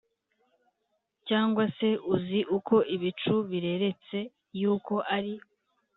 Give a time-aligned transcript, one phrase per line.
[1.27, 4.17] Cyangwa se uzi uko ibicu bireretse
[4.61, 5.33] Yuko ari